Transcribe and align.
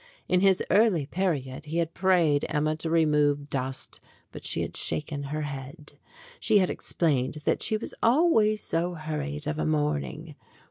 In 0.27 0.39
his 0.41 0.63
early 0.71 1.05
period 1.05 1.65
he 1.65 1.77
had 1.77 1.93
prayed 1.93 2.43
Emma 2.49 2.75
to 2.77 2.89
remove 2.89 3.51
dust, 3.51 3.99
but 4.31 4.43
she 4.43 4.63
had 4.63 4.75
shaken 4.75 5.25
her 5.25 5.43
head. 5.43 5.93
She 6.39 6.57
had 6.57 6.71
explained 6.71 7.43
that 7.45 7.61
she 7.61 7.77
was 7.77 7.93
always 8.01 8.63
so 8.63 8.95
hurried 8.95 9.45
of 9.45 9.59
a 9.59 9.63
morning. 9.67 10.33